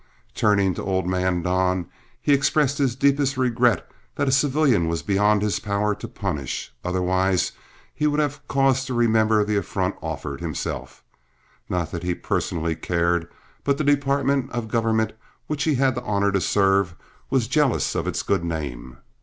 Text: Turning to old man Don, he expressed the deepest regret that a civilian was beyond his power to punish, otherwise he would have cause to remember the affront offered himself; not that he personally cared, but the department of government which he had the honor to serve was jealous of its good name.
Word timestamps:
Turning 0.33 0.73
to 0.73 0.81
old 0.81 1.05
man 1.05 1.43
Don, 1.43 1.85
he 2.19 2.33
expressed 2.33 2.79
the 2.79 2.87
deepest 2.87 3.37
regret 3.37 3.87
that 4.15 4.27
a 4.27 4.31
civilian 4.31 4.87
was 4.87 5.03
beyond 5.03 5.43
his 5.43 5.59
power 5.59 5.93
to 5.93 6.07
punish, 6.07 6.73
otherwise 6.83 7.51
he 7.93 8.07
would 8.07 8.19
have 8.19 8.47
cause 8.47 8.83
to 8.85 8.95
remember 8.95 9.45
the 9.45 9.57
affront 9.57 9.95
offered 10.01 10.41
himself; 10.41 11.03
not 11.69 11.91
that 11.91 12.01
he 12.01 12.15
personally 12.15 12.75
cared, 12.75 13.27
but 13.63 13.77
the 13.77 13.83
department 13.83 14.49
of 14.51 14.67
government 14.69 15.13
which 15.45 15.65
he 15.65 15.75
had 15.75 15.93
the 15.93 16.01
honor 16.01 16.31
to 16.31 16.41
serve 16.41 16.95
was 17.29 17.47
jealous 17.47 17.93
of 17.93 18.07
its 18.07 18.23
good 18.23 18.43
name. 18.43 18.97